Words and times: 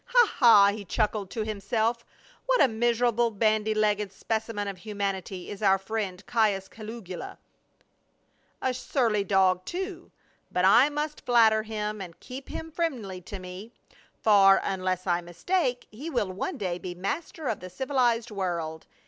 "Ha, 0.05 0.27
ha," 0.39 0.71
he 0.73 0.83
chuckled 0.83 1.29
to 1.29 1.43
himself, 1.45 2.03
"what 2.47 2.59
a 2.59 2.67
miser 2.67 3.05
able, 3.05 3.29
bandy 3.29 3.75
legged 3.75 4.11
specimen 4.11 4.67
of 4.67 4.79
humanity 4.79 5.47
is 5.47 5.61
our 5.61 5.77
friend 5.77 6.25
Caius 6.25 6.67
Caligula; 6.67 7.37
a 8.63 8.73
surly 8.73 9.23
dog, 9.23 9.63
too. 9.63 10.11
But 10.51 10.65
I 10.65 10.89
must 10.89 11.23
flatter 11.23 11.61
him 11.61 12.01
and 12.01 12.19
keep 12.19 12.49
him 12.49 12.71
friendly 12.71 13.21
to 13.21 13.37
me, 13.37 13.73
for, 14.19 14.59
unless 14.63 15.05
I 15.05 15.21
mis 15.21 15.43
take, 15.43 15.85
he 15.91 16.09
will 16.09 16.31
one 16.31 16.57
day 16.57 16.79
be 16.79 16.95
master 16.95 17.47
of 17.47 17.59
the 17.59 17.69
civilized 17.69 18.31
world. 18.31 18.87